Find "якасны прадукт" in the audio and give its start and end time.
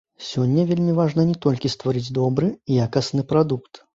2.87-3.73